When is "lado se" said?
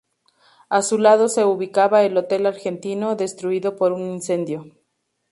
0.97-1.45